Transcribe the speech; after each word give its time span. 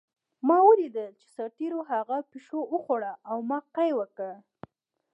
ما 0.47 0.57
ولیدل 0.67 1.11
چې 1.19 1.27
سرتېرو 1.35 1.79
هغه 1.91 2.17
پیشو 2.31 2.59
وخوړه 2.73 3.13
او 3.31 3.37
ما 3.49 3.59
قی 3.75 3.91
وکړ 3.99 4.31